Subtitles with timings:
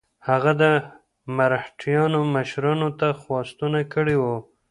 [0.29, 0.63] هغه د
[1.37, 4.35] مرهټیانو مشرانو ته خواستونه کړي وه.